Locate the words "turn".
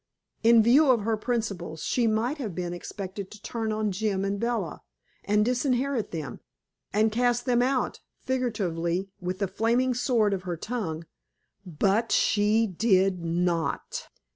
3.43-3.71